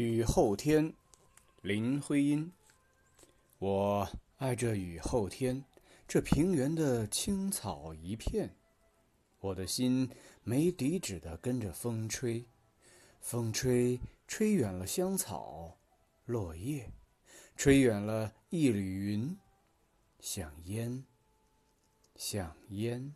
[0.00, 0.92] 雨后天，
[1.60, 2.50] 林徽因，
[3.58, 5.62] 我爱这雨后天，
[6.08, 8.50] 这平原的青草一片，
[9.40, 10.08] 我的心
[10.42, 12.42] 没底止的跟着风吹，
[13.20, 15.76] 风吹吹远了香草
[16.24, 16.90] 落叶，
[17.54, 19.36] 吹远了一缕云，
[20.18, 21.04] 像烟
[22.16, 23.14] 像烟。